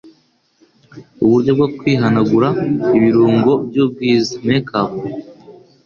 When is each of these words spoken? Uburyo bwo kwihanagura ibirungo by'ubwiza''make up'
Uburyo 1.23 1.51
bwo 1.57 1.67
kwihanagura 1.77 2.49
ibirungo 2.97 3.51
by'ubwiza''make 3.67 4.73
up' 4.83 4.95